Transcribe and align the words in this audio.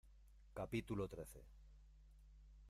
capítulo 0.59 1.07
trece. 1.07 1.41